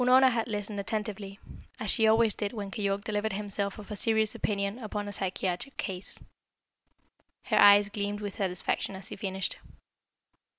Unorna 0.01 0.31
had 0.31 0.47
listened 0.47 0.79
attentively, 0.79 1.37
as 1.79 1.91
she 1.91 2.07
always 2.07 2.33
did 2.33 2.53
when 2.53 2.71
Keyork 2.71 3.03
delivered 3.03 3.33
himself 3.33 3.77
of 3.77 3.91
a 3.91 3.95
serious 3.95 4.33
opinion 4.33 4.79
upon 4.79 5.07
a 5.07 5.11
psychiatric 5.11 5.77
case. 5.77 6.19
Her 7.43 7.57
eyes 7.59 7.87
gleamed 7.89 8.19
with 8.19 8.37
satisfaction 8.37 8.95
as 8.95 9.09
he 9.09 9.15
finished. 9.15 9.57